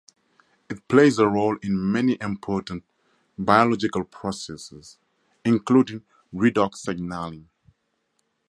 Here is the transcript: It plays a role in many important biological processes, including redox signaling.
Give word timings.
It 0.67 0.87
plays 0.87 1.19
a 1.19 1.27
role 1.27 1.59
in 1.61 1.91
many 1.91 2.17
important 2.19 2.83
biological 3.37 4.03
processes, 4.03 4.97
including 5.45 6.01
redox 6.33 6.77
signaling. 6.77 7.47